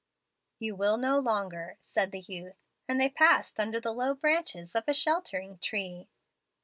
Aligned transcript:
"'You 0.57 0.73
will 0.75 0.97
no 0.97 1.19
longer,' 1.19 1.77
said 1.83 2.11
the 2.11 2.21
youth, 2.21 2.55
as 2.89 2.97
they 2.97 3.07
passed 3.07 3.59
under 3.59 3.79
the 3.79 3.91
low 3.93 4.15
branches 4.15 4.73
of 4.75 4.85
a 4.87 4.95
sheltering 4.95 5.59
tree. 5.59 6.09